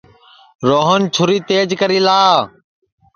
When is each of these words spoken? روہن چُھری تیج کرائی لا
روہن 0.67 1.01
چُھری 1.15 1.37
تیج 1.47 1.69
کرائی 1.79 1.99
لا 2.05 2.19